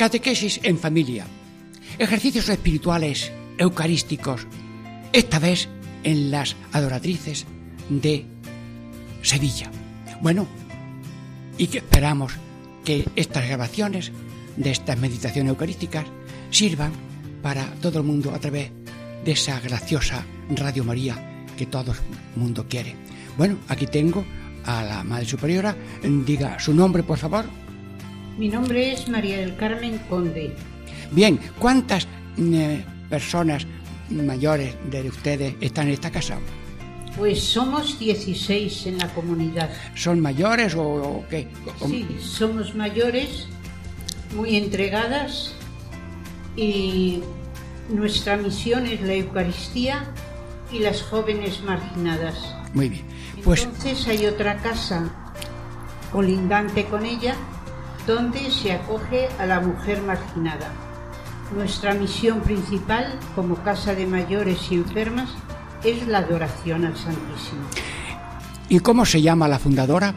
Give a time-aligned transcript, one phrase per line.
[0.00, 1.26] Catequesis en familia.
[1.98, 4.46] Ejercicios espirituales eucarísticos,
[5.12, 5.68] esta vez
[6.04, 7.44] en las adoratrices
[7.90, 8.24] de
[9.20, 9.70] Sevilla.
[10.22, 10.48] Bueno,
[11.58, 12.32] y que esperamos
[12.82, 14.10] que estas grabaciones
[14.56, 16.06] de estas meditaciones eucarísticas
[16.48, 16.92] sirvan
[17.42, 18.70] para todo el mundo a través
[19.22, 21.98] de esa graciosa Radio María que todo el
[22.40, 22.96] mundo quiere.
[23.36, 24.24] Bueno, aquí tengo
[24.64, 25.76] a la Madre Superiora.
[26.02, 27.44] Diga su nombre, por favor.
[28.40, 30.56] Mi nombre es María del Carmen Conde.
[31.10, 33.66] Bien, ¿cuántas eh, personas
[34.08, 36.38] mayores de ustedes están en esta casa?
[37.18, 39.68] Pues somos 16 en la comunidad.
[39.94, 41.48] ¿Son mayores o, qué?
[41.86, 43.46] Sí, somos mayores,
[44.34, 45.52] muy entregadas
[46.56, 47.20] y
[47.90, 50.14] nuestra misión es la Eucaristía
[50.72, 52.38] y las jóvenes marginadas.
[52.72, 53.04] Muy bien.
[53.44, 53.64] Pues...
[53.64, 55.10] Entonces hay otra casa
[56.10, 57.36] colindante con ella
[58.10, 60.72] donde se acoge a la mujer marginada.
[61.54, 65.30] Nuestra misión principal como casa de mayores y enfermas
[65.84, 67.62] es la adoración al Santísimo.
[68.68, 70.12] ¿Y cómo se llama la fundadora?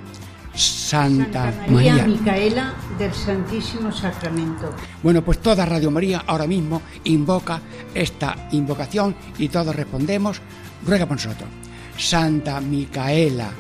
[0.55, 4.71] Santa, María, Micaela del Santísimo Sacramento.
[5.03, 7.61] Bueno, pues toda Radio María ahora mismo invoca
[7.93, 10.41] esta invocación y todos respondemos,
[10.85, 11.49] ruega por nosotros.
[11.97, 13.51] Santa Micaela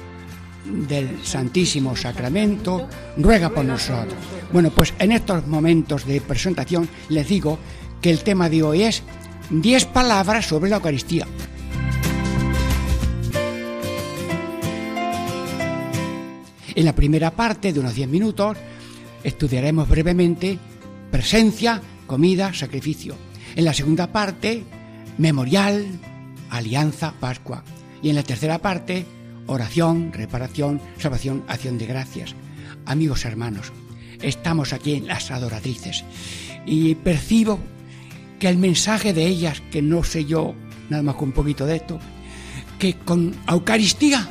[0.65, 2.87] del Santísimo Sacramento,
[3.17, 4.15] ruega por nosotros.
[4.51, 7.59] Bueno, pues en estos momentos de presentación les digo
[8.01, 9.03] que el tema de hoy es
[9.49, 11.27] 10 palabras sobre la Eucaristía.
[16.75, 18.57] En la primera parte de unos 10 minutos
[19.23, 20.57] estudiaremos brevemente
[21.11, 23.15] presencia, comida, sacrificio.
[23.55, 24.63] En la segunda parte,
[25.19, 25.85] memorial,
[26.49, 27.63] alianza, Pascua.
[28.01, 29.05] Y en la tercera parte,
[29.47, 32.35] oración, reparación, salvación, acción de gracias.
[32.85, 33.71] Amigos hermanos,
[34.21, 36.03] estamos aquí en las adoratrices
[36.65, 37.59] y percibo
[38.39, 40.53] que el mensaje de ellas, que no sé yo
[40.89, 41.99] nada más con un poquito de esto,
[42.77, 44.27] que con Eucaristía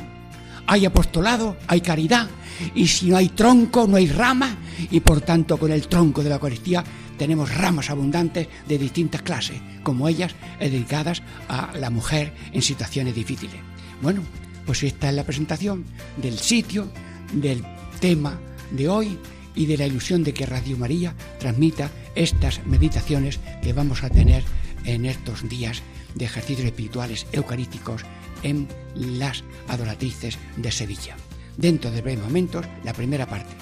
[0.67, 2.29] hay apostolado, hay caridad,
[2.75, 4.55] y si no hay tronco, no hay rama,
[4.91, 6.83] y por tanto con el tronco de la Eucaristía
[7.17, 13.57] tenemos ramas abundantes de distintas clases, como ellas dedicadas a la mujer en situaciones difíciles.
[14.01, 14.21] Bueno,
[14.65, 15.85] pues esta es la presentación
[16.17, 16.87] del sitio,
[17.33, 17.63] del
[17.99, 18.39] tema
[18.71, 19.17] de hoy
[19.55, 24.43] y de la ilusión de que Radio María transmita estas meditaciones que vamos a tener
[24.85, 25.81] en estos días
[26.15, 28.03] de ejercicios espirituales eucarísticos
[28.43, 31.15] en las adoratrices de Sevilla.
[31.57, 33.53] Dentro de breves momentos, la primera parte.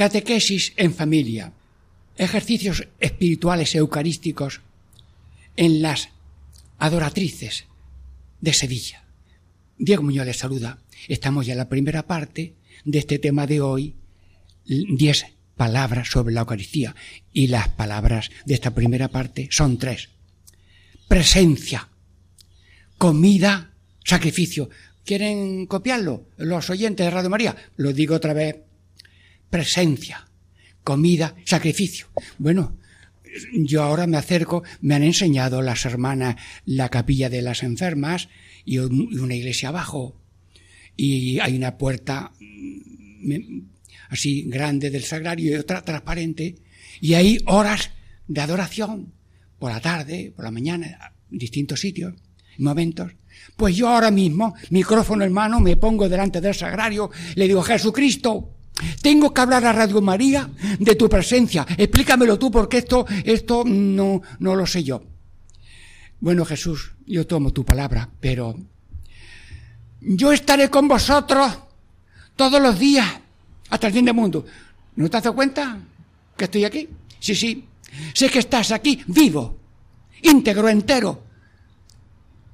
[0.00, 1.52] Catequesis en familia.
[2.16, 4.62] Ejercicios espirituales eucarísticos
[5.58, 6.08] en las
[6.78, 7.66] adoratrices
[8.40, 9.04] de Sevilla.
[9.76, 10.78] Diego Muñoz les saluda.
[11.06, 12.54] Estamos ya en la primera parte
[12.86, 13.94] de este tema de hoy,
[14.64, 16.96] diez palabras sobre la Eucaristía.
[17.34, 20.08] Y las palabras de esta primera parte son tres.
[21.08, 21.90] Presencia,
[22.96, 24.70] comida, sacrificio.
[25.04, 26.24] ¿Quieren copiarlo?
[26.38, 27.54] Los oyentes de Radio María.
[27.76, 28.56] Lo digo otra vez
[29.50, 30.28] presencia,
[30.82, 32.06] comida, sacrificio.
[32.38, 32.78] Bueno,
[33.52, 38.28] yo ahora me acerco, me han enseñado las hermanas la capilla de las enfermas
[38.64, 40.16] y una iglesia abajo.
[40.96, 43.60] y hay una puerta mm,
[44.10, 46.56] así grande del sagrario y otra transparente
[47.00, 47.90] y hay horas
[48.28, 49.12] de adoración
[49.58, 52.14] por la tarde, por la mañana, en distintos sitios,
[52.58, 53.12] momentos.
[53.56, 58.56] Pues yo ahora mismo, micrófono en mano, me pongo delante del sagrario, le digo, Jesucristo,
[59.02, 60.48] tengo que hablar a Radio María
[60.78, 61.66] de tu presencia.
[61.76, 65.02] Explícamelo tú porque esto, esto no, no lo sé yo.
[66.20, 68.54] Bueno, Jesús, yo tomo tu palabra, pero
[70.00, 71.58] yo estaré con vosotros
[72.36, 73.06] todos los días
[73.70, 74.44] hasta el fin del mundo.
[74.96, 75.78] ¿No te has dado cuenta
[76.36, 76.88] que estoy aquí?
[77.18, 77.64] Sí, sí.
[78.14, 79.58] Sé que estás aquí vivo,
[80.22, 81.24] íntegro, entero.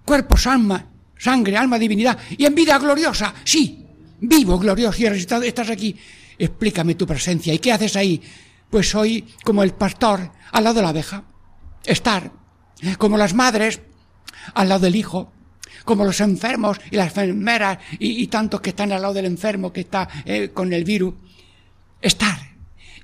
[0.04, 0.86] Cuerpo, alma,
[1.18, 2.18] sangre, alma, divinidad.
[2.38, 3.34] Y en vida gloriosa.
[3.44, 3.85] Sí,
[4.20, 5.42] vivo, glorioso y resucitado.
[5.42, 5.96] Estás aquí.
[6.38, 7.54] Explícame tu presencia.
[7.54, 8.20] ¿Y qué haces ahí?
[8.70, 11.24] Pues soy como el pastor al lado de la abeja.
[11.84, 12.32] Estar.
[12.98, 13.80] Como las madres
[14.54, 15.32] al lado del hijo
[15.86, 19.80] como los enfermos y las enfermeras y, tantos que están al lado del enfermo que
[19.80, 21.14] está eh, con el virus.
[22.02, 22.38] Estar.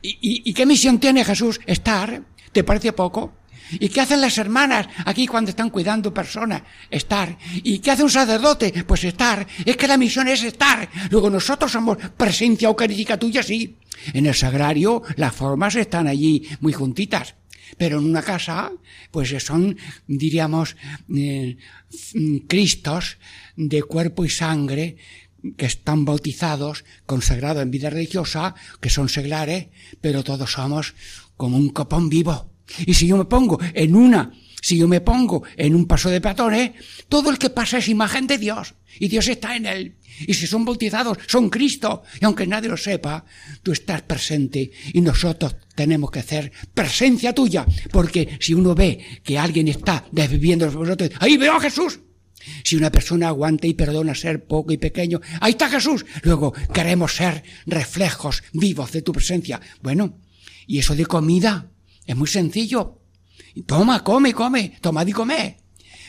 [0.02, 1.60] ¿Y, qué misión tiene Jesús?
[1.64, 2.22] Estar.
[2.50, 3.32] ¿Te parece poco?
[3.72, 6.62] ¿Y qué hacen las hermanas aquí cuando están cuidando personas?
[6.90, 7.36] Estar.
[7.62, 8.84] ¿Y qué hace un sacerdote?
[8.86, 9.46] Pues estar.
[9.64, 10.88] Es que la misión es estar.
[11.10, 13.76] Luego nosotros somos presencia eucarística tuya, sí.
[14.12, 17.34] En el sagrario las formas están allí muy juntitas.
[17.78, 18.70] Pero en una casa,
[19.10, 20.76] pues son, diríamos,
[21.14, 21.56] eh,
[22.46, 23.18] Cristos
[23.56, 24.96] de cuerpo y sangre
[25.56, 29.68] que están bautizados, consagrados en vida religiosa, que son seglares,
[30.00, 30.94] pero todos somos
[31.36, 32.51] como un copón vivo.
[32.86, 36.20] Y si yo me pongo en una, si yo me pongo en un paso de
[36.20, 36.72] peatones,
[37.08, 39.96] todo el que pasa es imagen de Dios, y Dios está en él.
[40.26, 42.02] Y si son bautizados, son Cristo.
[42.20, 43.24] Y aunque nadie lo sepa,
[43.62, 47.66] tú estás presente y nosotros tenemos que hacer presencia tuya.
[47.90, 52.00] Porque si uno ve que alguien está desviviendo los vosotros, ahí veo a Jesús.
[52.64, 56.04] Si una persona aguanta y perdona ser poco y pequeño, ahí está Jesús.
[56.22, 59.60] Luego queremos ser reflejos vivos de tu presencia.
[59.80, 60.18] Bueno,
[60.66, 61.71] y eso de comida
[62.06, 62.98] es muy sencillo.
[63.66, 65.56] Toma, come, come, tomad y come.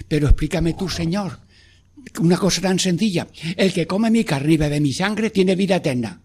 [0.08, 1.40] Pero explícame tú, Señor,
[2.20, 3.28] una cosa tan sencilla.
[3.56, 6.22] El que come mi carne y bebe mi sangre tiene vida eterna.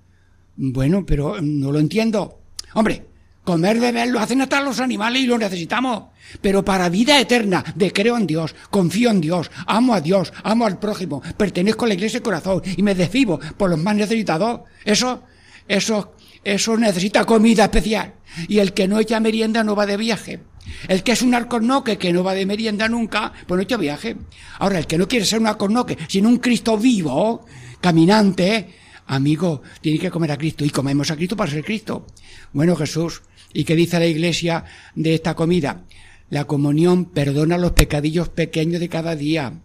[0.56, 2.40] Bueno, pero no lo entiendo.
[2.74, 3.06] Hombre,
[3.44, 6.04] comer, beber lo hacen hasta los animales y lo necesitamos.
[6.40, 10.66] Pero para vida eterna, de creo en Dios, confío en Dios, amo a Dios, amo
[10.66, 14.62] al prójimo, pertenezco a la iglesia de corazón y me desvivo por los más necesitados.
[14.84, 15.22] Eso,
[15.66, 18.14] eso, eso necesita comida especial.
[18.48, 20.40] Y el que no echa merienda no va de viaje.
[20.86, 24.16] El que es un alcornoque que no va de merienda nunca, pues no echa viaje.
[24.58, 27.46] Ahora, el que no quiere ser un alcornoque, sino un Cristo vivo,
[27.80, 28.74] caminante,
[29.06, 30.64] amigo, tiene que comer a Cristo.
[30.64, 32.06] Y comemos a Cristo para ser Cristo.
[32.52, 34.64] Bueno, Jesús, ¿y qué dice la iglesia
[34.94, 35.84] de esta comida?
[36.30, 39.60] La comunión perdona los pecadillos pequeños de cada día.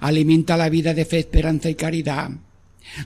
[0.00, 2.30] Alimenta la vida de fe, esperanza y caridad.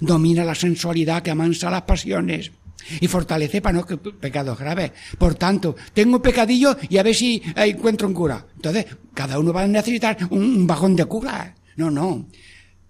[0.01, 2.53] Domina la sensualidad que amansa las pasiones
[3.01, 4.93] y fortalece para no pecados graves.
[5.19, 8.47] Por tanto, tengo un pecadillo y a ver si encuentro un cura.
[8.57, 11.55] Entonces, cada uno va a necesitar un, bajón de cura.
[11.77, 12.29] No, no.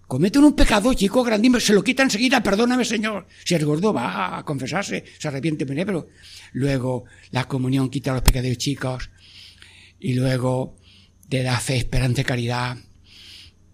[0.07, 3.25] Cometen un pecado, chico, grandísimo, se lo quita enseguida, perdóname, Señor.
[3.43, 6.07] Si el gordo va a confesarse, se arrepiente, pero
[6.53, 9.09] luego la comunión quita los pecados chicos
[9.99, 10.75] y luego
[11.27, 12.77] te da fe, esperanza y caridad,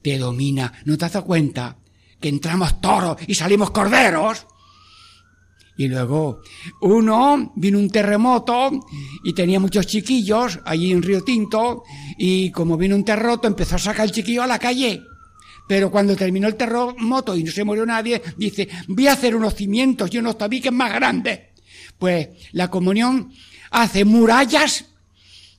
[0.02, 0.72] te domina.
[0.86, 1.78] ¿No te has dado cuenta
[2.20, 4.48] que entramos toros y salimos corderos?
[5.78, 6.42] Y luego,
[6.82, 8.72] uno, vino un terremoto
[9.24, 11.84] y tenía muchos chiquillos allí en Río Tinto
[12.18, 15.02] y como vino un terremoto empezó a sacar el chiquillo a la calle.
[15.68, 19.56] Pero cuando terminó el terremoto y no se murió nadie, dice, voy a hacer unos
[19.56, 21.40] cimientos y unos tabiques más grandes.
[21.98, 23.32] Pues la comunión
[23.72, 24.86] hace murallas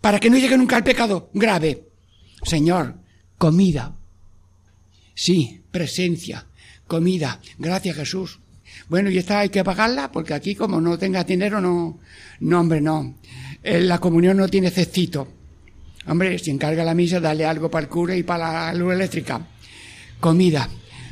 [0.01, 1.89] para que no llegue nunca al pecado grave.
[2.43, 2.97] Señor,
[3.39, 3.97] comida.
[5.15, 6.47] Sí, presencia,
[6.87, 7.41] comida.
[7.59, 8.41] Gracias Jesús.
[8.89, 11.99] Bueno, y esta hay que pagarla porque aquí como no tengas dinero, no,
[12.41, 13.15] no, hombre, no.
[13.63, 15.29] La comunión no tiene cestito.
[16.07, 19.41] Hombre, si encarga la misa, dale algo para el cura y para la luz eléctrica.
[20.19, 20.69] Comida.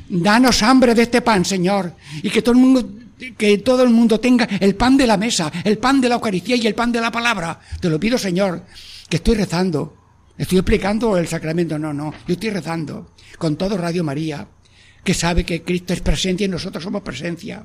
[0.08, 2.88] Danos hambre de este pan, Señor, y que todo el mundo
[3.36, 6.56] que todo el mundo tenga el pan de la mesa, el pan de la Eucaristía
[6.56, 7.60] y el pan de la palabra.
[7.78, 8.64] Te lo pido, Señor,
[9.08, 9.96] que estoy rezando.
[10.38, 11.78] Estoy explicando el sacramento.
[11.78, 14.46] No, no, yo estoy rezando con todo Radio María
[15.04, 17.64] que sabe que Cristo es presencia y nosotros somos presencia.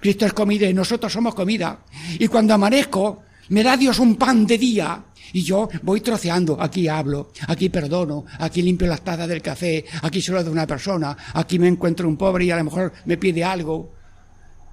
[0.00, 1.80] Cristo es comida y nosotros somos comida.
[2.18, 6.60] Y cuando amanezco, me da Dios un pan de día y yo voy troceando.
[6.60, 11.16] Aquí hablo, aquí perdono, aquí limpio las tazas del café, aquí solo de una persona,
[11.34, 13.92] aquí me encuentro un pobre y a lo mejor me pide algo.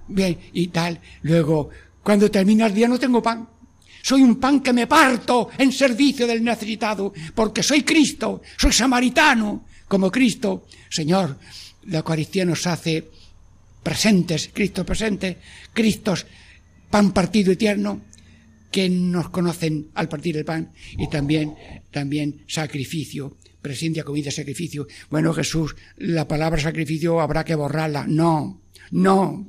[0.08, 1.00] Bien, y tal.
[1.22, 1.70] Luego,
[2.02, 3.48] cuando termina el día no tengo pan.
[4.04, 9.66] Soy un pan que me parto en servicio del necesitado, porque soy Cristo, soy samaritano,
[9.88, 10.68] como Cristo.
[10.90, 11.40] Señor,
[11.86, 13.10] la Eucaristía nos hace
[13.82, 15.38] presentes, Cristo presente,
[15.72, 16.26] Cristos,
[16.90, 18.02] pan partido y tierno,
[18.70, 21.56] que nos conocen al partir el pan, y también,
[21.90, 24.86] también sacrificio, presencia, comida, sacrificio.
[25.10, 28.06] Bueno, Jesús, la palabra sacrificio habrá que borrarla.
[28.06, 29.48] No, no,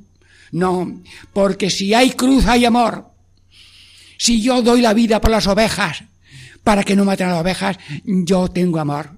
[0.53, 1.01] no,
[1.33, 3.14] porque si hay cruz hay amor.
[4.17, 6.03] Si yo doy la vida por las ovejas,
[6.63, 9.11] para que no maten a las ovejas, yo tengo amor.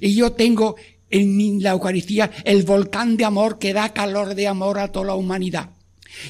[0.00, 0.76] Y yo tengo
[1.08, 5.14] en la Eucaristía el volcán de amor que da calor de amor a toda la
[5.14, 5.70] humanidad.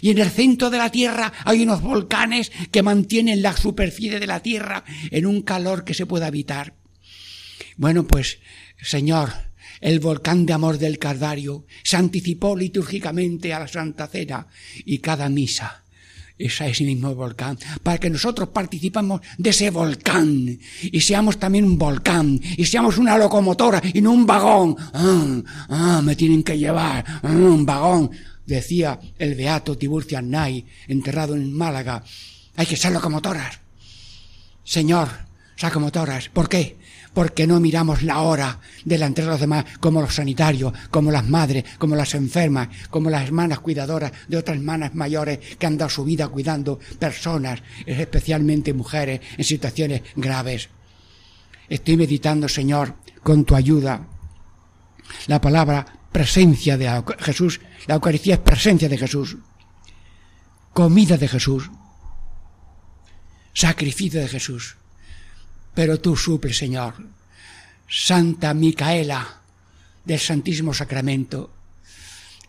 [0.00, 4.26] Y en el centro de la tierra hay unos volcanes que mantienen la superficie de
[4.26, 6.74] la tierra en un calor que se puede habitar.
[7.76, 8.38] Bueno, pues,
[8.80, 9.32] Señor,
[9.80, 14.46] el volcán de amor del Calvario se anticipó litúrgicamente a la Santa Cena
[14.84, 15.82] y cada misa
[16.46, 21.78] es ese mismo volcán, para que nosotros participemos de ese volcán y seamos también un
[21.78, 24.76] volcán y seamos una locomotora y no un vagón.
[24.94, 28.10] Ah, ah me tienen que llevar, ah, un vagón,
[28.46, 32.02] decía el beato Tiburcio Arnay, enterrado en Málaga.
[32.56, 33.60] Hay que ser locomotoras.
[34.64, 35.08] Señor,
[35.62, 36.28] locomotoras.
[36.28, 36.79] ¿Por qué?
[37.14, 41.64] Porque no miramos la hora delante de los demás como los sanitarios, como las madres,
[41.78, 46.04] como las enfermas, como las hermanas cuidadoras de otras hermanas mayores que han dado su
[46.04, 50.68] vida cuidando personas, especialmente mujeres en situaciones graves.
[51.68, 54.06] Estoy meditando, Señor, con tu ayuda,
[55.26, 59.36] la palabra presencia de Jesús, la Eucaristía es presencia de Jesús,
[60.72, 61.70] comida de Jesús,
[63.52, 64.79] sacrificio de Jesús
[65.80, 66.92] pero tú suples, Señor.
[67.88, 69.40] Santa Micaela
[70.04, 71.54] del Santísimo Sacramento,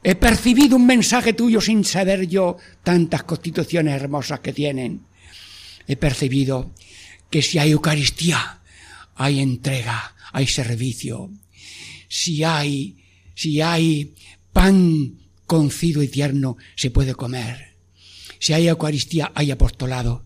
[0.03, 5.05] he percibido un mensaje tuyo sin saber yo tantas constituciones hermosas que tienen.
[5.87, 6.75] He percibido
[7.29, 8.59] que si hay Eucaristía,
[9.15, 11.31] hay entrega, hay servicio.
[12.09, 12.97] Si hay,
[13.33, 14.13] si hay
[14.51, 17.77] pan concido y tierno, se puede comer.
[18.39, 20.25] Si hay Eucaristía, hay apostolado.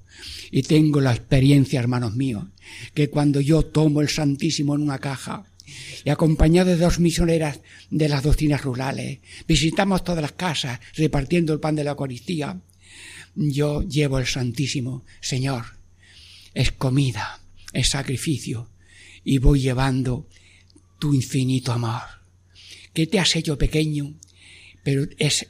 [0.49, 2.45] Y tengo la experiencia, hermanos míos,
[2.93, 5.45] que cuando yo tomo el Santísimo en una caja,
[6.03, 11.59] y acompañado de dos misioneras de las doctrinas rurales, visitamos todas las casas repartiendo el
[11.59, 12.61] pan de la Eucaristía,
[13.35, 15.65] yo llevo el Santísimo, Señor,
[16.53, 17.41] es comida,
[17.73, 18.69] es sacrificio,
[19.23, 20.27] y voy llevando
[20.99, 22.03] tu infinito amor,
[22.93, 24.13] que te has hecho pequeño,
[24.83, 25.47] pero es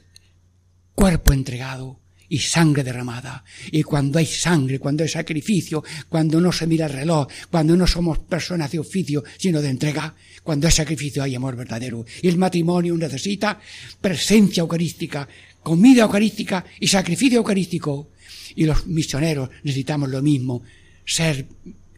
[0.94, 3.44] cuerpo entregado, y sangre derramada.
[3.70, 7.86] Y cuando hay sangre, cuando hay sacrificio, cuando no se mira el reloj, cuando no
[7.86, 12.04] somos personas de oficio, sino de entrega, cuando hay sacrificio hay amor verdadero.
[12.22, 13.60] Y el matrimonio necesita
[14.00, 15.28] presencia eucarística,
[15.62, 18.10] comida eucarística y sacrificio eucarístico.
[18.54, 20.62] Y los misioneros necesitamos lo mismo,
[21.04, 21.46] ser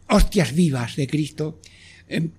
[0.07, 1.59] hostias vivas de Cristo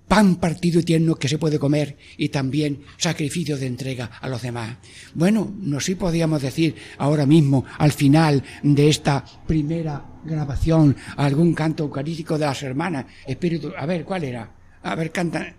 [0.08, 4.42] pan partido y tierno que se puede comer y también sacrificio de entrega a los
[4.42, 4.76] demás.
[5.14, 11.84] Bueno, no sí podíamos decir ahora mismo, al final de esta primera grabación, algún canto
[11.84, 13.06] eucarístico de las hermanas.
[13.26, 14.50] Espíritu, a ver, ¿cuál era?
[14.82, 15.54] A ver, canta.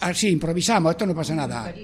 [0.00, 1.74] Ah, sí, improvisamos, esto no pasa nada.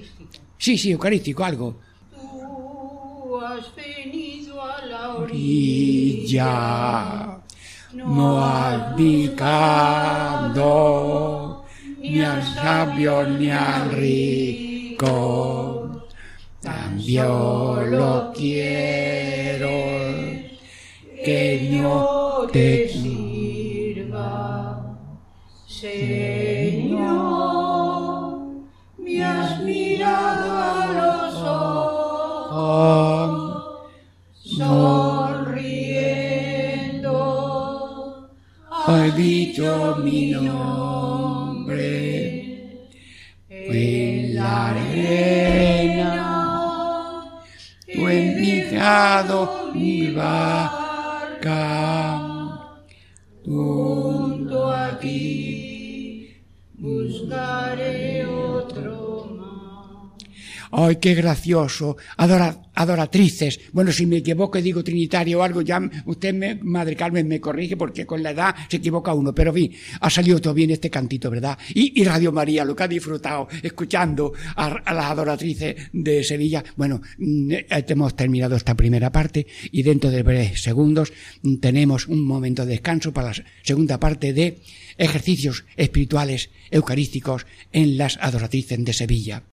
[0.57, 1.79] Sí, sí, eucarístico, algo.
[2.11, 6.51] Tú has venido a la orilla,
[7.93, 10.63] no has picado
[12.03, 16.03] ni al sabio ni al rico.
[16.61, 19.69] También lo quiero
[21.23, 24.97] que no te sirva.
[25.65, 27.03] Señor,
[28.97, 31.35] me has mirado a los
[32.51, 33.63] ojos,
[34.57, 35.49] sonriendo,
[38.69, 40.92] has dicho mi nombre
[61.03, 61.97] qué gracioso!
[62.75, 63.59] adoratrices.
[63.73, 67.41] Bueno, si me equivoco y digo trinitario o algo, ya usted, me, Madre Carmen, me
[67.41, 69.35] corrige porque con la edad se equivoca uno.
[69.35, 71.57] Pero bien, ha salido todo bien este cantito, ¿verdad?
[71.75, 76.63] Y, Radio María, lo que ha disfrutado escuchando a, a las adoratrices de Sevilla.
[76.77, 82.07] Bueno, mm, eh, hemos terminado esta primera parte y dentro de breves segundos mm, tenemos
[82.07, 84.61] un momento de descanso para la segunda parte de
[84.97, 89.43] ejercicios espirituales eucarísticos en las adoratrices de Sevilla.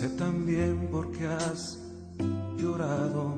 [0.00, 1.78] Sé también porque has
[2.56, 3.36] llorado.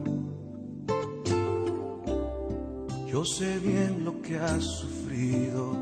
[3.10, 5.76] Yo sé bien lo que has sufrido,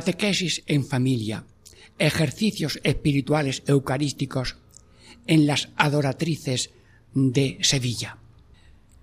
[0.00, 1.44] Catequesis en familia.
[1.98, 4.56] Ejercicios espirituales eucarísticos
[5.26, 6.70] en las adoratrices
[7.12, 8.16] de Sevilla.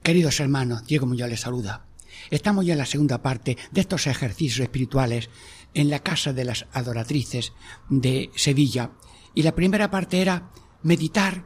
[0.01, 1.86] Queridos hermanos, Diego Muñoz les saluda.
[2.31, 5.29] Estamos ya en la segunda parte de estos ejercicios espirituales
[5.75, 7.53] en la casa de las adoratrices
[7.89, 8.89] de Sevilla.
[9.36, 10.49] Y la primera parte era
[10.81, 11.45] meditar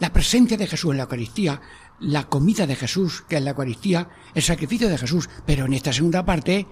[0.00, 1.62] la presencia de Jesús en la Eucaristía,
[2.00, 5.30] la comida de Jesús, que es la Eucaristía, el sacrificio de Jesús.
[5.46, 6.66] Pero en esta segunda parte,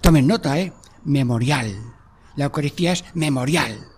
[0.00, 0.72] tomen nota, ¿eh?
[1.04, 1.96] Memorial.
[2.36, 3.88] La Eucaristía es memorial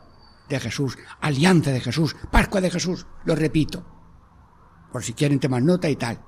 [0.49, 3.85] de Jesús, alianza de Jesús, Pascua de Jesús, lo repito,
[4.93, 6.23] por si quieren tomar nota y tal.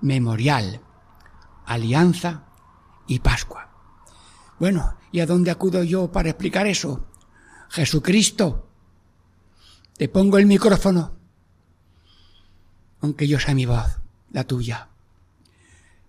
[0.00, 0.80] Memorial,
[1.66, 2.44] alianza
[3.06, 3.70] y Pascua.
[4.58, 7.06] Bueno, ¿y a dónde acudo yo para explicar eso?
[7.68, 8.70] Jesucristo,
[9.96, 11.16] te pongo el micrófono,
[13.00, 14.88] aunque yo sea mi voz, la tuya.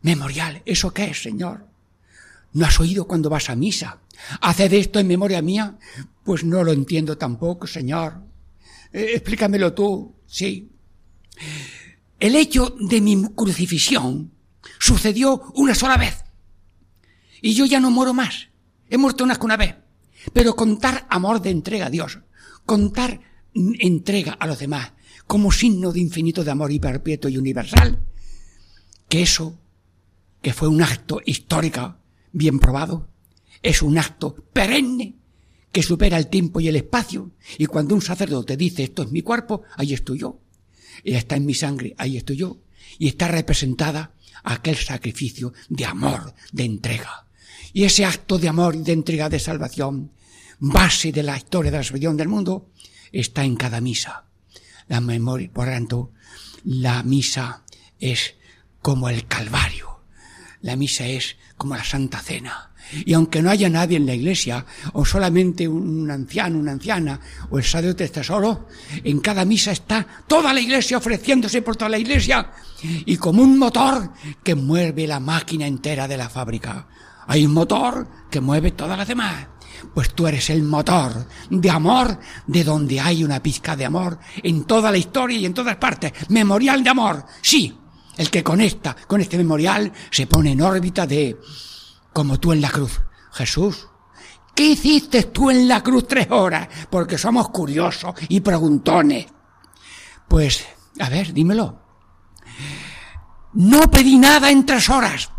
[0.02, 1.68] Memorial, ¿eso qué es, Señor?
[2.58, 4.02] ¿No has oído cuando vas a misa?
[4.42, 5.78] ¿Haced esto en memoria mía?
[6.24, 8.24] Pues no lo entiendo tampoco, Señor.
[8.92, 10.72] Eh, explícamelo tú, sí.
[12.20, 14.32] El hecho de mi crucifixión
[14.80, 16.24] sucedió una sola vez.
[17.44, 18.50] Y yo ya no muero más.
[18.90, 19.76] He muerto una una vez.
[20.34, 22.18] Pero contar amor de entrega a Dios,
[22.66, 23.22] contar
[23.54, 24.94] entrega a los demás,
[25.28, 28.00] como signo de infinito de amor y perpetuo y universal,
[29.08, 29.60] que eso,
[30.42, 31.98] que fue un acto histórico
[32.38, 33.10] bien probado,
[33.62, 35.16] es un acto perenne
[35.72, 37.32] que supera el tiempo y el espacio.
[37.58, 40.40] Y cuando un sacerdote dice esto es mi cuerpo, ahí estoy yo.
[41.04, 42.58] Y está en mi sangre, ahí estoy yo.
[42.98, 47.28] Y está representada aquel sacrificio de amor, de entrega.
[47.74, 50.12] Y ese acto de amor y de entrega de salvación,
[50.60, 52.70] base de la historia de la salvación del mundo,
[53.12, 54.26] está en cada misa.
[54.88, 56.12] La memoria, por tanto,
[56.64, 57.64] la misa
[58.00, 58.36] es
[58.82, 59.97] como el Calvario.
[60.62, 62.72] La misa es como la Santa Cena.
[63.06, 67.58] Y aunque no haya nadie en la iglesia, o solamente un anciano, una anciana, o
[67.58, 68.68] el sacerdote está solo,
[69.04, 73.58] en cada misa está toda la iglesia ofreciéndose por toda la iglesia, y como un
[73.58, 76.88] motor que mueve la máquina entera de la fábrica.
[77.28, 79.48] Hay un motor que mueve todas las demás.
[79.94, 84.64] Pues tú eres el motor de amor, de donde hay una pizca de amor en
[84.64, 86.14] toda la historia y en todas partes.
[86.30, 87.26] Memorial de amor.
[87.42, 87.78] Sí,
[88.18, 91.38] el que conecta con este memorial se pone en órbita de
[92.14, 93.00] como tú en la cruz.
[93.32, 93.88] Jesús,
[94.56, 96.68] ¿qué hiciste tú en la cruz tres horas?
[96.90, 99.28] Porque somos curiosos y preguntones.
[100.28, 100.66] Pues,
[101.00, 101.80] a ver, dímelo.
[103.54, 105.32] No pedí nada en tres horas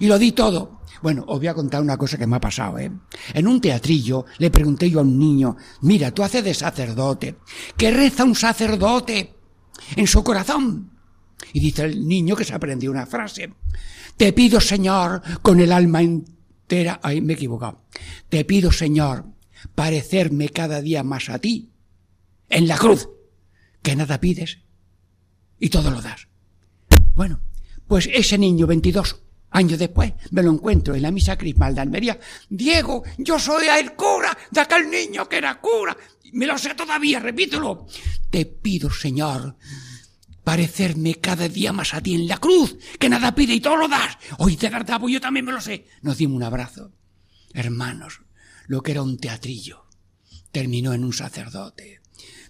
[0.00, 0.80] y lo di todo.
[1.02, 2.90] Bueno, os voy a contar una cosa que me ha pasado, ¿eh?
[3.34, 7.40] En un teatrillo le pregunté yo a un niño, mira, tú haces de sacerdote.
[7.76, 9.34] ¿Qué reza un sacerdote
[9.96, 10.91] en su corazón?
[11.52, 13.52] Y dice el niño que se aprendió una frase.
[14.16, 17.82] Te pido, Señor, con el alma entera, ay, me he equivocado.
[18.28, 19.24] Te pido, Señor,
[19.74, 21.70] parecerme cada día más a ti
[22.48, 23.08] en la cruz,
[23.82, 24.58] que nada pides
[25.58, 26.28] y todo lo das.
[27.14, 27.40] Bueno,
[27.86, 32.18] pues ese niño, 22 años después, me lo encuentro en la misa crismal de Almería.
[32.48, 35.96] Diego, yo soy el cura de aquel niño que era cura.
[36.32, 37.86] Me lo sé todavía, repítelo.
[38.30, 39.56] Te pido, Señor,
[40.44, 43.88] parecerme cada día más a ti en la cruz, que nada pide y todo lo
[43.88, 44.18] das.
[44.38, 45.86] Hoy verdad, pues yo también me lo sé.
[46.02, 46.92] Nos dimos un abrazo.
[47.52, 48.20] Hermanos,
[48.66, 49.86] lo que era un teatrillo
[50.50, 52.00] terminó en un sacerdote.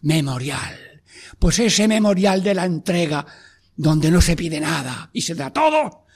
[0.02, 1.02] Memorial.
[1.38, 3.24] Pues ese memorial de la entrega,
[3.76, 6.06] donde no se pide nada y se da todo,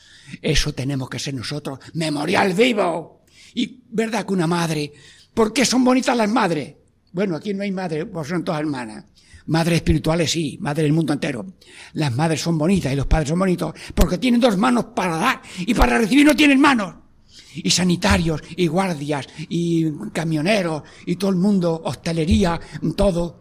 [0.43, 1.79] eso tenemos que ser nosotros.
[1.95, 3.25] Memorial vivo.
[3.55, 4.93] Y verdad que una madre,
[5.33, 6.75] ¿por qué son bonitas las madres?
[7.13, 9.05] Bueno, aquí no hay madre, pues son todas hermanas.
[9.47, 11.47] Madres espirituales sí, madres del mundo entero.
[11.93, 15.43] Las madres son bonitas y los padres son bonitos porque tienen dos manos para dar
[15.59, 16.95] y para recibir no tienen manos.
[17.55, 22.61] Y sanitarios, y guardias, y camioneros, y todo el mundo, hostelería,
[22.97, 23.41] todo.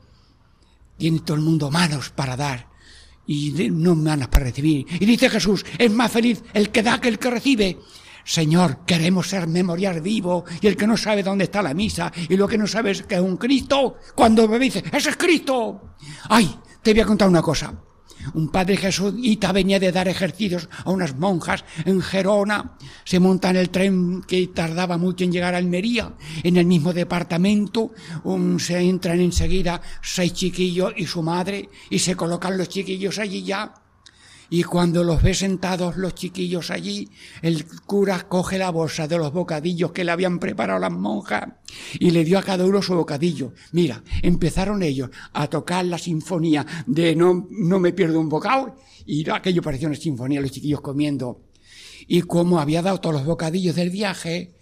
[0.97, 2.69] Tiene todo el mundo manos para dar
[3.27, 4.85] y no manos para recibir.
[4.99, 7.77] Y dice Jesús, es más feliz el que da que el que recibe.
[8.25, 12.35] Señor, queremos ser memorial vivo y el que no sabe dónde está la misa y
[12.35, 15.93] lo que no sabe es que es un Cristo, cuando me dice, ese es Cristo.
[16.27, 17.71] Ay, te voy a contar una cosa.
[18.33, 22.77] Un padre jesuita venía de dar ejercicios a unas monjas en Gerona.
[23.03, 26.13] Se monta en el tren que tardaba mucho en llegar a Almería.
[26.41, 27.91] En el mismo departamento
[28.57, 33.71] se entran enseguida seis chiquillos y su madre y se colocan los chiquillos allí ya.
[34.49, 37.09] Y cuando los ve sentados los chiquillos allí,
[37.41, 41.45] el cura coge la bolsa de los bocadillos que le habían preparado las monjas
[41.99, 43.53] y le dio a cada uno su bocadillo.
[43.71, 49.29] Mira, empezaron ellos a tocar la sinfonía de No, no me pierdo un bocado y
[49.29, 51.41] aquello parecía una sinfonía, los chiquillos comiendo.
[52.07, 54.53] Y como había dado todos los bocadillos del viaje,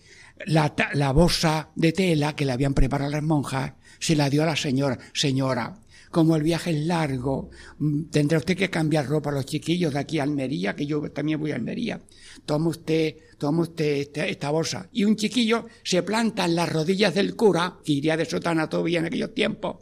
[0.45, 4.47] la, la bolsa de tela que le habían preparado las monjas se la dio a
[4.47, 4.97] la señora.
[5.13, 5.75] Señora,
[6.13, 7.49] como el viaje es largo,
[7.79, 11.01] mm, tendrá usted que cambiar ropa a los chiquillos de aquí a Almería, que yo
[11.11, 11.99] también voy a Almería.
[12.45, 14.87] Toma usted, toma usted esta, esta bolsa.
[14.93, 18.99] Y un chiquillo se planta en las rodillas del cura, que iría de sotana todavía
[18.99, 19.77] en aquellos tiempos,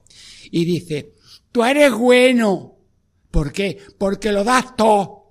[0.50, 1.13] y dice,
[1.52, 2.78] tú eres bueno.
[3.30, 3.78] ¿Por qué?
[3.98, 5.28] Porque lo das todo.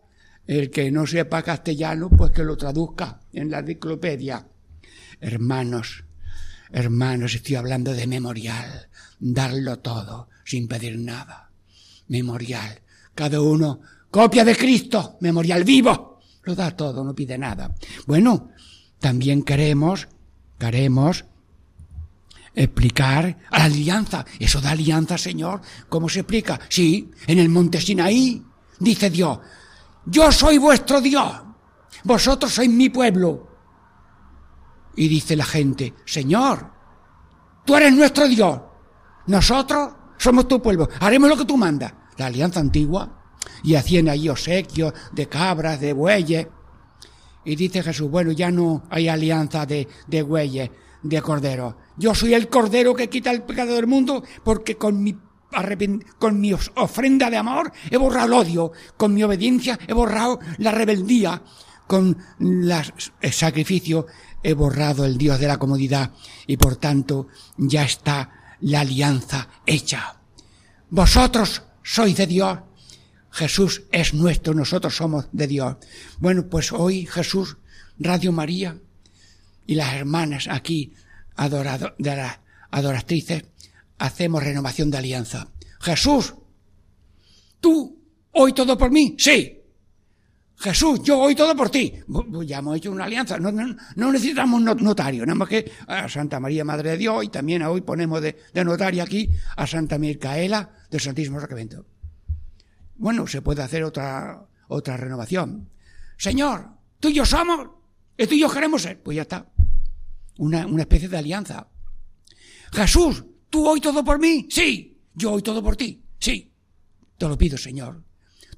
[0.47, 4.47] El que no sepa castellano, pues que lo traduzca en la enciclopedia.
[5.19, 6.05] Hermanos,
[6.71, 8.90] hermanos, estoy hablando de memorial,
[9.21, 11.51] darlo todo, sin pedir nada.
[12.09, 12.81] Memorial,
[13.15, 13.81] cada uno,
[14.11, 17.75] copia de Cristo, memorial vivo, lo da todo, no pide nada.
[18.07, 18.51] Bueno,
[18.99, 20.09] también queremos,
[20.59, 21.25] queremos
[22.55, 24.25] explicar a la alianza.
[24.39, 25.61] Eso da alianza, Señor.
[25.89, 26.59] ¿Cómo se explica?
[26.69, 28.43] Sí, en el monte Sinaí
[28.79, 29.39] dice Dios,
[30.07, 31.31] yo soy vuestro Dios,
[32.05, 33.49] vosotros sois mi pueblo.
[34.97, 36.73] Y dice la gente, Señor,
[37.65, 38.61] tú eres nuestro Dios,
[39.27, 41.93] nosotros somos tu pueblo, haremos lo que tú mandas.
[42.17, 43.17] La alianza antigua,
[43.63, 46.47] y hacían allí obsequios de cabras, de bueyes.
[47.45, 50.71] Y dice Jesús, bueno, ya no hay alianza de, de bueyes,
[51.03, 51.75] de corderos.
[51.97, 55.17] Yo soy el cordero que quita el pecado del mundo porque con mi,
[56.19, 60.71] con mi ofrenda de amor he borrado el odio, con mi obediencia he borrado la
[60.73, 61.43] rebeldía,
[61.87, 64.07] con las- el sacrificio
[64.43, 66.11] he borrado el Dios de la comodidad
[66.47, 70.17] y por tanto ya está la alianza hecha.
[70.91, 72.59] Vosotros sois de Dios,
[73.31, 75.77] Jesús es nuestro, nosotros somos de Dios.
[76.19, 77.57] Bueno, pues hoy Jesús,
[77.99, 78.77] Radio María
[79.67, 80.95] y las hermanas aquí,
[81.37, 83.45] adorado, de las adoratrices,
[83.99, 85.49] hacemos renovación de alianza.
[85.81, 86.35] Jesús,
[87.61, 89.60] tú, hoy todo por mí, sí.
[90.61, 91.95] Jesús, yo hoy todo por ti.
[92.07, 93.39] Bu- Ya hemos hecho una alianza.
[93.39, 97.25] No, no- no necesitamos no- notario, nada más que a Santa María Madre de Dios
[97.25, 101.87] y también hoy ponemos de, notaria aquí a Santa Micaela del Santísimo Sacramento.
[102.97, 105.71] Bueno, se puede hacer otra, otra renovación.
[106.19, 106.69] Señor,
[107.01, 107.69] tú y yo somos,
[108.19, 109.03] y tú y yo queremos ser.
[109.03, 109.47] Pues ya está.
[110.37, 111.69] Una, una especie de alianza.
[112.73, 114.47] Jesús, ¿tú hoy todo por mí?
[114.51, 114.99] Sí.
[115.15, 116.05] Yo hoy todo por ti.
[116.19, 116.53] Sí.
[117.17, 118.05] Te lo pido, Señor.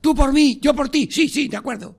[0.02, 1.08] Tú por mí, yo por ti.
[1.10, 1.98] Sí, sí, de acuerdo.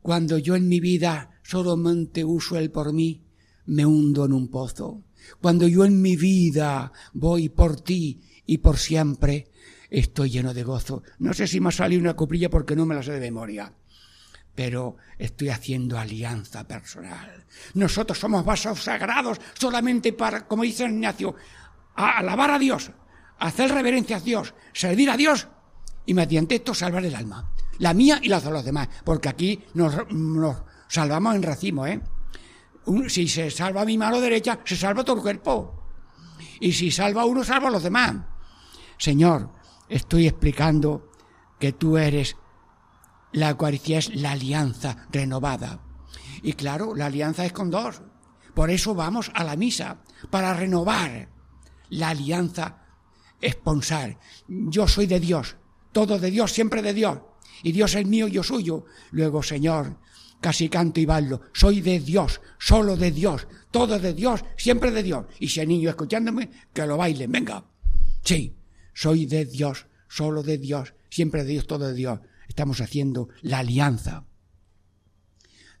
[0.00, 3.22] Cuando yo en mi vida solamente uso el por mí,
[3.66, 5.04] me hundo en un pozo.
[5.40, 9.50] Cuando yo en mi vida voy por ti y por siempre,
[9.90, 11.02] estoy lleno de gozo.
[11.18, 13.72] No sé si me ha salido una coprilla porque no me la sé de memoria
[14.54, 17.46] pero estoy haciendo alianza personal.
[17.72, 21.34] Nosotros somos vasos sagrados solamente para, como dice Ignacio,
[21.94, 22.90] alabar a Dios,
[23.38, 25.48] hacer reverencia a Dios, servir a Dios
[26.06, 29.64] y mediante esto salvar el alma, la mía y la de los demás, porque aquí
[29.74, 30.56] nos, nos
[30.88, 32.00] salvamos en racimo, ¿eh?
[33.08, 35.82] Si se salva mi mano derecha, se salva todo el cuerpo.
[36.60, 38.16] Y si salva uno, salva a los demás.
[38.98, 39.50] Señor,
[39.88, 41.10] estoy explicando
[41.60, 42.36] que tú eres
[43.32, 45.80] la Eucaristía es la alianza renovada.
[46.42, 48.02] Y claro, la alianza es con dos.
[48.54, 51.30] Por eso vamos a la misa, para renovar
[51.88, 52.84] la alianza
[53.40, 54.18] esponsal.
[54.46, 55.56] Yo soy de Dios,
[55.92, 57.18] todo de Dios, siempre de Dios.
[57.62, 58.84] Y Dios es mío yo suyo.
[59.12, 59.98] Luego, Señor,
[60.40, 65.02] casi canto y bailo, soy de Dios, solo de Dios, todo de Dios, siempre de
[65.02, 65.26] Dios.
[65.38, 67.64] Y si hay niños escuchándome, que lo bailen, venga.
[68.24, 68.56] Sí,
[68.92, 72.20] soy de Dios, solo de Dios, siempre de Dios, todo de Dios.
[72.48, 74.26] Estamos haciendo la alianza,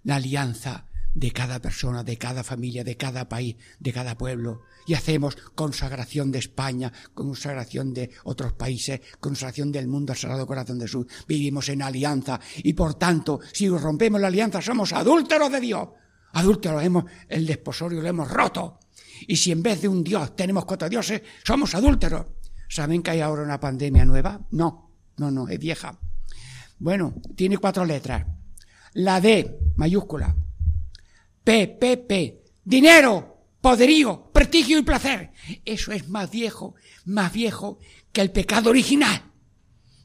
[0.04, 4.62] la alianza de cada persona, de cada familia, de cada país, de cada pueblo.
[4.86, 10.78] Y hacemos consagración de España, consagración de otros países, consagración del mundo al Sagrado Corazón
[10.78, 11.06] de Jesús.
[11.26, 15.88] Vivimos en alianza y por tanto, si rompemos la alianza, somos adúlteros de Dios.
[16.32, 18.80] Adúlteros, hemos, el desposorio lo hemos roto.
[19.26, 22.26] Y si en vez de un Dios tenemos cuatro dioses, somos adúlteros.
[22.68, 24.40] ¿Saben que hay ahora una pandemia nueva?
[24.50, 25.98] No, no, no, es vieja.
[26.78, 28.26] Bueno, tiene cuatro letras.
[28.94, 30.34] La D mayúscula.
[31.44, 32.44] P, P, P.
[32.64, 35.30] Dinero, poderío, prestigio y placer.
[35.64, 36.74] Eso es más viejo,
[37.04, 37.78] más viejo
[38.12, 39.22] que el pecado original.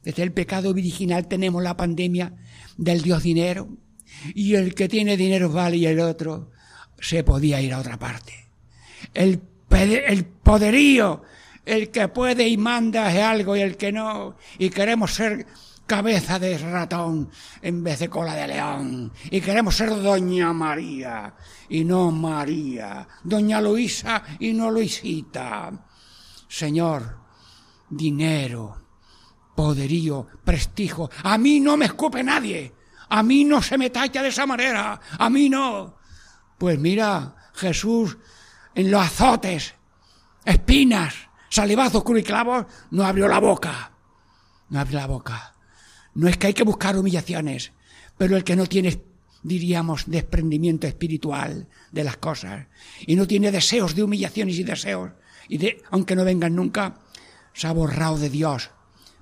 [0.04, 2.34] Desde el pecado original tenemos la pandemia
[2.76, 3.68] del Dios dinero.
[4.34, 6.52] Y el que tiene dinero vale y el otro
[7.00, 8.32] se podía ir a otra parte.
[9.12, 11.22] El, el poderío,
[11.66, 14.36] el que puede y manda es algo y el que no.
[14.58, 15.46] Y queremos ser
[15.88, 17.30] cabeza de ratón
[17.62, 19.10] en vez de cola de león.
[19.30, 21.34] Y queremos ser Doña María
[21.70, 23.08] y no María.
[23.24, 25.72] Doña Luisa y no Luisita.
[26.46, 27.18] Señor,
[27.88, 28.76] dinero,
[29.56, 31.10] poderío, prestigio.
[31.24, 32.74] A mí no me escupe nadie.
[33.08, 35.00] A mí no se me tacha de esa manera.
[35.18, 35.96] A mí no.
[36.58, 38.18] Pues mira, Jesús
[38.74, 39.74] en los azotes,
[40.44, 41.14] espinas,
[41.48, 43.90] salivazos, cruz y clavos, no abrió la boca.
[44.68, 45.54] No abrió la boca.
[46.18, 47.70] No es que hay que buscar humillaciones,
[48.16, 49.00] pero el que no tiene,
[49.44, 52.66] diríamos, desprendimiento espiritual de las cosas
[53.06, 55.12] y no tiene deseos de humillaciones y deseos,
[55.48, 56.98] y de, aunque no vengan nunca,
[57.52, 58.68] se ha borrado de Dios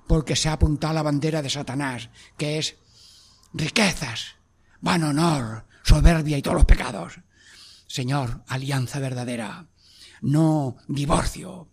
[0.07, 2.77] porque se ha apuntado la bandera de Satanás, que es
[3.53, 4.37] riquezas,
[4.81, 7.19] van honor, soberbia y todos los pecados.
[7.85, 9.67] Señor, alianza verdadera,
[10.21, 11.69] no divorcio.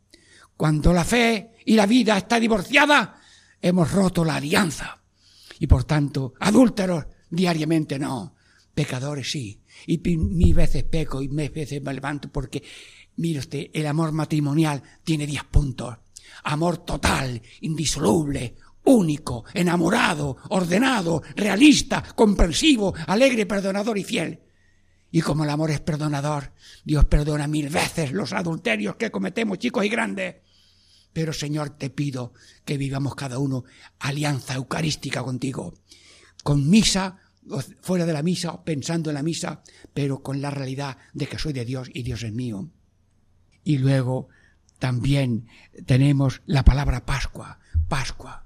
[0.54, 3.22] Cuando la fe y la vida está divorciada,
[3.62, 5.00] hemos roto la alianza.
[5.64, 8.34] Y por tanto, adúlteros diariamente no,
[8.74, 9.62] pecadores sí.
[9.86, 12.62] Y mil veces peco y mil veces me levanto porque,
[13.16, 15.96] mire usted, el amor matrimonial tiene diez puntos.
[16.42, 24.40] Amor total, indisoluble, único, enamorado, ordenado, realista, comprensivo, alegre, perdonador y fiel.
[25.12, 26.52] Y como el amor es perdonador,
[26.84, 30.43] Dios perdona mil veces los adulterios que cometemos, chicos y grandes.
[31.14, 32.34] Pero Señor, te pido
[32.66, 33.64] que vivamos cada uno
[34.00, 35.72] alianza eucarística contigo,
[36.42, 37.20] con misa,
[37.80, 39.62] fuera de la misa, pensando en la misa,
[39.94, 42.68] pero con la realidad de que soy de Dios y Dios es mío.
[43.62, 44.28] Y luego
[44.78, 45.46] también
[45.86, 48.44] tenemos la palabra Pascua, Pascua.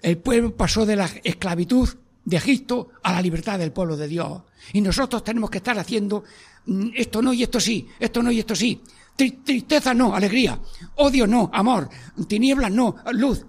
[0.00, 1.88] El pueblo pasó de la esclavitud
[2.24, 4.42] de Egipto a la libertad del pueblo de Dios.
[4.72, 6.24] Y nosotros tenemos que estar haciendo
[6.66, 8.82] mm, esto no y esto sí, esto no y esto sí.
[9.18, 10.60] Tri- Tristeza no, alegría.
[10.96, 11.88] Odio no, amor.
[12.28, 13.44] Tinieblas no, luz.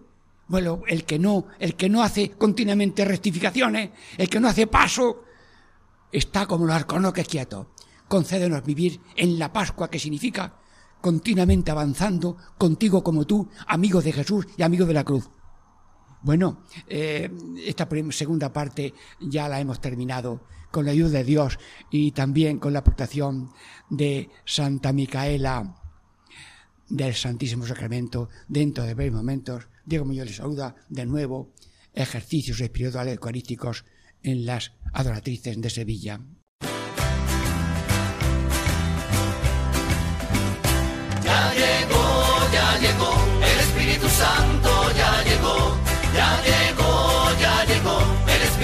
[0.47, 5.23] Bueno, el que no, el que no hace continuamente rectificaciones, el que no hace paso,
[6.12, 7.67] está como los arconoques quietos.
[8.08, 10.55] Concédenos vivir en la Pascua, que significa
[11.01, 15.29] continuamente avanzando contigo como tú, amigo de Jesús y amigo de la cruz.
[16.23, 17.32] Bueno, eh,
[17.65, 22.73] esta segunda parte ya la hemos terminado con la ayuda de Dios y también con
[22.73, 23.51] la aportación
[23.89, 25.75] de Santa Micaela
[26.89, 29.67] del Santísimo Sacramento dentro de breves momentos.
[29.86, 31.53] Diego Muñoz les saluda de nuevo
[31.93, 33.86] ejercicios espirituales eucarísticos
[34.23, 36.19] en las adoratrices de Sevilla.
[41.23, 45.77] Ya llegó, ya llegó, el Espíritu Santo ya llegó,
[46.13, 48.18] ya llegó, ya llegó,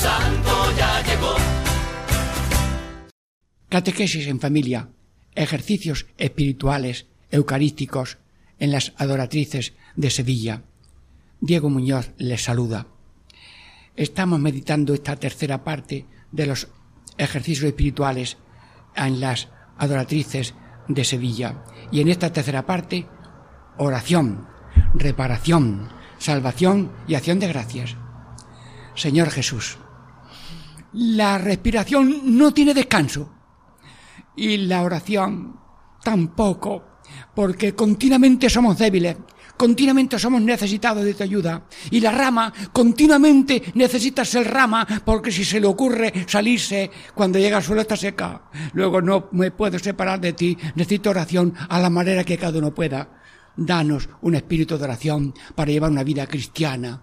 [0.00, 1.34] Santo ya llegó.
[3.68, 4.88] Catequesis en familia,
[5.34, 8.16] ejercicios espirituales eucarísticos
[8.58, 10.62] en las adoratrices de Sevilla.
[11.42, 12.86] Diego Muñoz les saluda.
[13.94, 16.68] Estamos meditando esta tercera parte de los
[17.18, 18.38] ejercicios espirituales
[18.96, 20.54] en las adoratrices
[20.88, 21.62] de Sevilla.
[21.92, 23.06] Y en esta tercera parte,
[23.76, 24.48] oración,
[24.94, 27.96] reparación, salvación y acción de gracias.
[28.94, 29.78] Señor Jesús,
[30.92, 33.32] la respiración no tiene descanso
[34.36, 35.58] y la oración
[36.02, 37.00] tampoco,
[37.34, 39.16] porque continuamente somos débiles,
[39.56, 41.66] continuamente somos necesitados de tu ayuda.
[41.90, 47.58] Y la rama continuamente necesita ser rama, porque si se le ocurre salirse cuando llega
[47.58, 48.44] al suelo está seca.
[48.72, 52.72] Luego no me puedo separar de ti, necesito oración a la manera que cada uno
[52.72, 53.20] pueda.
[53.56, 57.02] Danos un espíritu de oración para llevar una vida cristiana,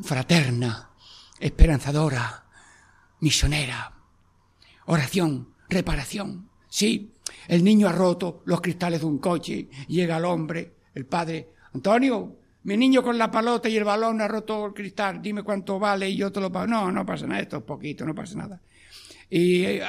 [0.00, 0.90] fraterna,
[1.40, 2.45] esperanzadora,
[3.20, 3.92] misionera.
[4.86, 6.48] Oración, reparación.
[6.68, 7.12] Sí,
[7.48, 9.68] el niño ha roto los cristales de un coche.
[9.88, 11.50] Llega el hombre, el padre.
[11.74, 15.22] Antonio, mi niño con la palota y el balón ha roto el cristal.
[15.22, 16.66] Dime cuánto vale y yo te lo pago.
[16.66, 18.60] No, no pasa nada, esto es poquito, no pasa nada.
[19.30, 19.82] Y eh,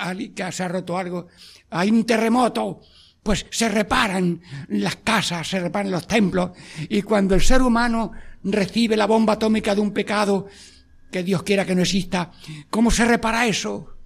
[0.51, 1.27] se ha roto algo.
[1.69, 2.81] Hay un terremoto.
[3.23, 6.51] Pues se reparan las casas, se reparan los templos.
[6.87, 8.13] Y cuando el ser humano
[8.43, 10.47] recibe la bomba atómica de un pecado,
[11.11, 12.31] que Dios quiera que no exista,
[12.69, 13.97] ¿cómo se repara eso?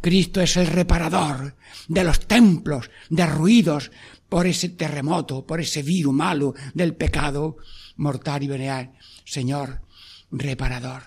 [0.00, 1.54] Cristo es el reparador
[1.88, 3.90] de los templos derruidos
[4.28, 7.56] por ese terremoto, por ese virus malo del pecado
[7.96, 8.92] mortal y venial.
[9.24, 9.82] Señor,
[10.30, 11.02] reparador.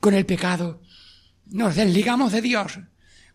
[0.00, 0.82] Con el pecado
[1.46, 2.80] nos desligamos de Dios.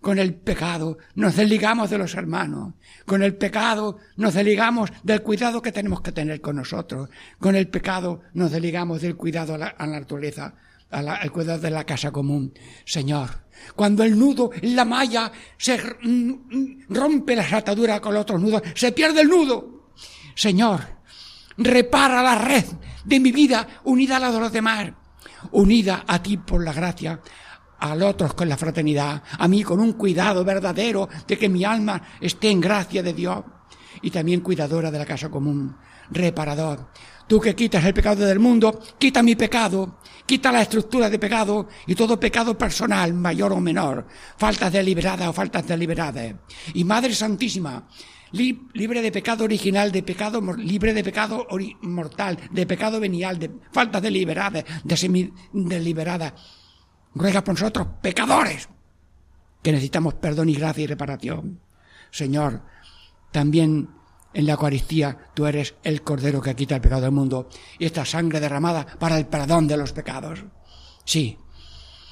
[0.02, 2.74] Con el pecado nos desligamos de los hermanos.
[3.06, 7.10] Con el pecado nos desligamos del cuidado que tenemos que tener con nosotros.
[7.40, 10.56] Con el pecado nos desligamos del cuidado a la naturaleza,
[10.96, 12.54] a al cuidado de la casa común.
[12.86, 18.42] Señor, cuando el nudo, la malla, se r- mm, rompe las ataduras con los otros
[18.42, 19.92] nudos, se pierde el nudo.
[20.36, 20.82] Señor,
[21.58, 22.66] repara la red
[23.04, 24.92] de mi vida unida a la de los demás,
[25.52, 27.20] unida a ti por la gracia,
[27.80, 32.02] al otros con la fraternidad, a mí con un cuidado verdadero de que mi alma
[32.20, 33.44] esté en gracia de Dios
[34.02, 35.76] y también cuidadora de la casa común,
[36.10, 36.90] reparador.
[37.28, 41.68] Tú que quitas el pecado del mundo, quita mi pecado, quita la estructura de pecado
[41.88, 44.06] y todo pecado personal, mayor o menor,
[44.38, 46.36] faltas deliberadas o faltas deliberadas.
[46.76, 47.88] Y Madre Santísima,
[48.34, 51.48] li- libre de pecado original, de pecado libre de pecado
[51.82, 56.34] mortal, de pecado venial, de faltas deliberadas, de semi deliberadas.
[57.16, 58.70] Ruega por nosotros, pecadores,
[59.64, 61.60] que necesitamos perdón y gracia y reparación.
[62.12, 62.62] Señor,
[63.32, 63.90] también
[64.36, 68.04] en la Eucaristía tú eres el Cordero que quita el pecado del mundo y esta
[68.04, 70.44] sangre derramada para el perdón de los pecados.
[71.06, 71.38] Sí,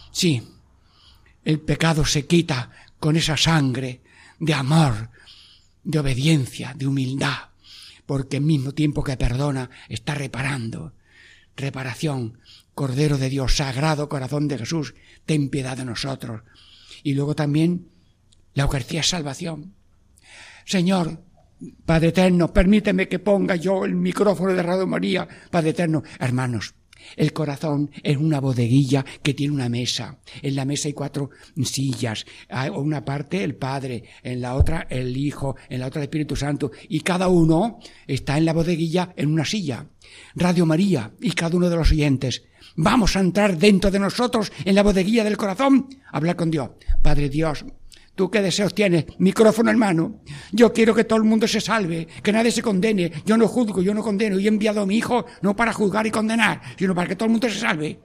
[0.10, 0.42] sí,
[1.44, 4.02] el pecado se quita con esa sangre
[4.40, 5.10] de amor,
[5.84, 7.50] de obediencia, de humildad,
[8.06, 10.94] porque al mismo tiempo que perdona, está reparando.
[11.58, 12.40] Reparación,
[12.74, 14.96] Cordero de Dios, Sagrado Corazón de Jesús,
[15.26, 16.44] ten piedad de nosotros.
[17.04, 17.90] Y luego también
[18.54, 19.74] la Eucaristía es salvación.
[20.66, 21.22] Señor,
[21.86, 26.04] Padre Eterno, permíteme que ponga yo el micrófono de Radio María, Padre Eterno.
[26.20, 26.76] Hermanos,
[27.16, 30.20] El corazón es una bodeguilla que tiene una mesa.
[30.42, 31.30] En la mesa hay cuatro
[31.64, 32.26] sillas.
[32.50, 36.36] Hay una parte el Padre, en la otra el Hijo, en la otra el Espíritu
[36.36, 36.72] Santo.
[36.90, 39.86] Y cada uno está en la bodeguilla en una silla.
[40.36, 42.44] Radio María y cada uno de los oyentes.
[42.76, 45.88] Vamos a entrar dentro de nosotros en la bodeguilla del corazón.
[46.12, 46.72] Hablar con Dios.
[47.02, 47.66] Padre Dios,
[48.16, 49.06] ¿Tú qué deseos tienes?
[49.18, 50.22] Micrófono en mano.
[50.52, 53.12] Yo quiero que todo el mundo se salve, que nadie se condene.
[53.26, 54.38] Yo no juzgo, yo no condeno.
[54.40, 57.26] Y he enviado a mi hijo no para juzgar y condenar, sino para que todo
[57.26, 58.00] el mundo se salve.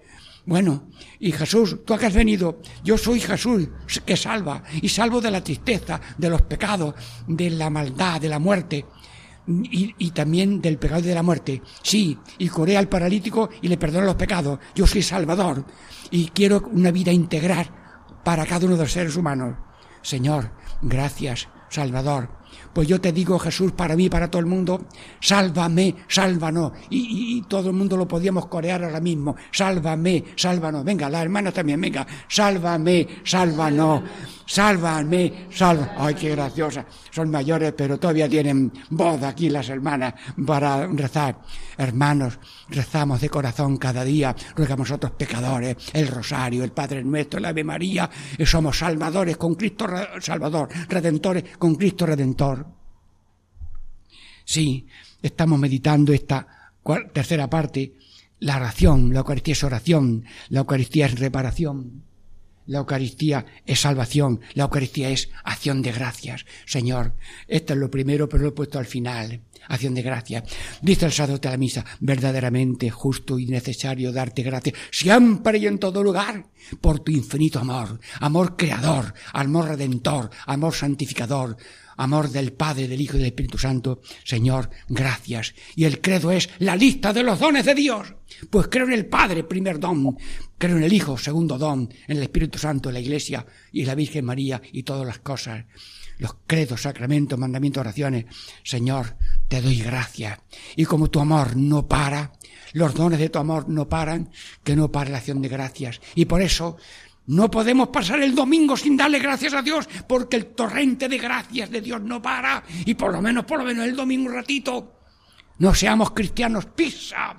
[0.46, 0.88] Bueno,
[1.18, 3.68] y Jesús, tú a qué has venido, yo soy Jesús
[4.06, 6.94] que salva, y salvo de la tristeza, de los pecados,
[7.26, 8.86] de la maldad, de la muerte,
[9.46, 11.60] y, y también del pecado y de la muerte.
[11.82, 14.58] Sí, y curé al paralítico y le perdono los pecados.
[14.74, 15.66] Yo soy Salvador,
[16.10, 17.70] y quiero una vida integral
[18.24, 19.67] para cada uno de los seres humanos.
[20.08, 22.30] Señor, gracias, Salvador.
[22.72, 24.86] Pues yo te digo, Jesús, para mí, para todo el mundo,
[25.20, 26.72] sálvame, sálvanos.
[26.88, 29.36] Y, todo el mundo lo podíamos corear ahora mismo.
[29.52, 30.82] Sálvame, sálvanos.
[30.82, 32.06] Venga, la hermana también, venga.
[32.26, 34.02] Sálvame, sálvanos.
[34.48, 35.94] Sálvame, salva.
[35.98, 36.86] Ay, qué graciosa.
[37.10, 40.14] Son mayores, pero todavía tienen voz aquí las hermanas
[40.46, 41.38] para rezar.
[41.76, 42.38] Hermanos,
[42.70, 44.34] rezamos de corazón cada día.
[44.56, 48.08] Ruegamos otros pecadores, el rosario, el Padre Nuestro, la Ave María.
[48.38, 49.86] Y somos salvadores con Cristo
[50.18, 52.66] Salvador, redentores con Cristo Redentor.
[54.46, 54.86] Sí,
[55.20, 56.72] estamos meditando esta
[57.12, 57.92] tercera parte.
[58.40, 62.07] La oración, la Eucaristía es oración, la Eucaristía es reparación.
[62.68, 66.44] La Eucaristía es salvación, la Eucaristía es acción de gracias.
[66.66, 67.14] Señor,
[67.46, 69.40] esto es lo primero, pero lo he puesto al final.
[69.68, 70.44] Acción de gracias.
[70.82, 75.78] Dice el sacerdote de la misa, verdaderamente justo y necesario darte gracias siempre y en
[75.78, 76.46] todo lugar
[76.80, 81.56] por tu infinito amor, amor creador, amor redentor, amor santificador,
[81.98, 84.00] amor del Padre, del Hijo y del Espíritu Santo.
[84.24, 85.54] Señor, gracias.
[85.76, 88.14] Y el credo es la lista de los dones de Dios.
[88.50, 90.16] Pues creo en el Padre, primer don.
[90.56, 91.92] Creo en el Hijo, segundo don.
[92.06, 95.64] En el Espíritu Santo, en la Iglesia y la Virgen María y todas las cosas.
[96.18, 98.24] Los credos, sacramentos, mandamientos, oraciones.
[98.64, 99.16] Señor,
[99.48, 100.38] te doy gracias.
[100.76, 102.32] Y como tu amor no para,
[102.72, 104.30] los dones de tu amor no paran,
[104.64, 106.00] que no pare la acción de gracias.
[106.14, 106.76] Y por eso
[107.28, 111.70] no podemos pasar el domingo sin darle gracias a Dios, porque el torrente de gracias
[111.70, 112.64] de Dios no para.
[112.86, 115.02] Y por lo menos, por lo menos el domingo un ratito.
[115.58, 117.36] No seamos cristianos pizza.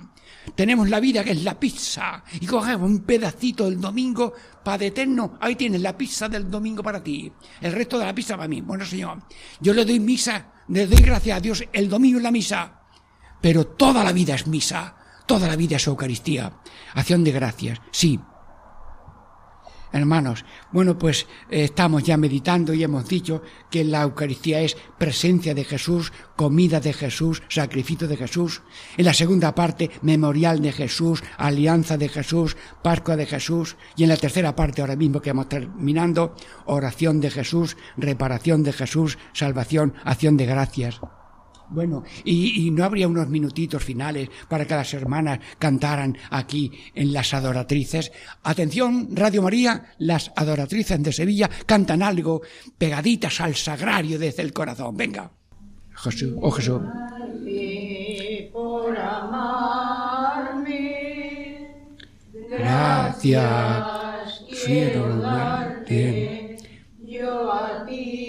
[0.54, 2.22] Tenemos la vida que es la pizza.
[2.40, 4.32] Y cogemos un pedacito del domingo
[4.62, 5.36] para eterno.
[5.40, 7.30] Ahí tienes la pizza del domingo para ti.
[7.60, 8.60] El resto de la pizza para mí.
[8.60, 9.24] Bueno, Señor,
[9.60, 12.80] yo le doy misa, le doy gracias a Dios el domingo en la misa.
[13.40, 14.94] Pero toda la vida es misa.
[15.26, 16.52] Toda la vida es Eucaristía.
[16.94, 17.80] Acción de gracias.
[17.90, 18.20] Sí,
[19.92, 25.54] Hermanos, bueno, pues eh, estamos ya meditando y hemos dicho que la Eucaristía es presencia
[25.54, 28.62] de Jesús, comida de Jesús, sacrificio de Jesús.
[28.96, 33.76] En la segunda parte, memorial de Jesús, alianza de Jesús, Pascua de Jesús.
[33.96, 36.34] Y en la tercera parte, ahora mismo que vamos terminando,
[36.66, 41.00] oración de Jesús, reparación de Jesús, salvación, acción de gracias.
[41.70, 47.12] Bueno, y, y no habría unos minutitos finales para que las hermanas cantaran aquí en
[47.12, 48.12] las adoratrices.
[48.42, 52.42] Atención, Radio María, las adoratrices de Sevilla cantan algo
[52.76, 54.96] pegaditas al sagrario desde el corazón.
[54.96, 55.30] Venga.
[55.94, 56.80] Jesús, oh Jesús.
[58.52, 60.40] por amarme.
[62.50, 63.44] Gracias,
[64.64, 66.56] quiero darte.
[67.04, 68.19] Yo a ti,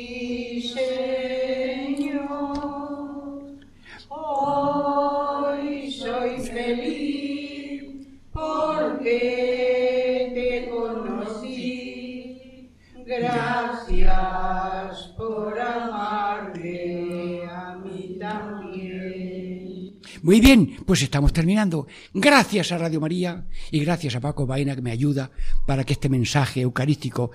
[20.24, 21.88] Muy bien, pues estamos terminando.
[22.14, 25.32] Gracias a Radio María y gracias a Paco Baena que me ayuda
[25.66, 27.32] para que este mensaje eucarístico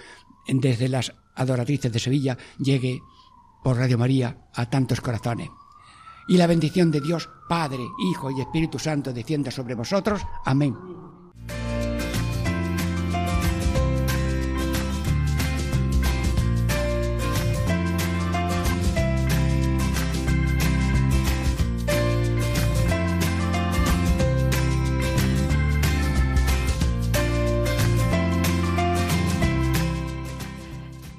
[0.47, 3.01] desde las adoratrices de Sevilla llegue
[3.65, 5.49] por Radio María a tantos corazones.
[6.29, 10.23] Y la bendición de Dios, Padre, Hijo y Espíritu Santo descienda sobre vosotros.
[10.45, 10.75] Amén.